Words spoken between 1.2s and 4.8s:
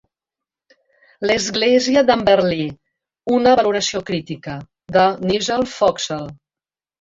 "L'església d'Amberley: una valoració crítica",